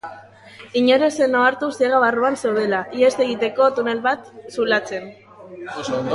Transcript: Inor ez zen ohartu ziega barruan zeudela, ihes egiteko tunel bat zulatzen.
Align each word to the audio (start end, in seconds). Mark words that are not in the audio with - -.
Inor 0.79 1.03
ez 1.07 1.09
zen 1.25 1.37
ohartu 1.41 1.69
ziega 1.75 1.99
barruan 2.05 2.39
zeudela, 2.47 2.81
ihes 3.01 3.13
egiteko 3.27 3.69
tunel 3.77 4.03
bat 4.09 4.35
zulatzen. 4.57 5.09